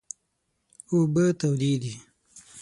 اوبه 0.89 1.25
تودې 1.39 1.73
دي 1.81 1.93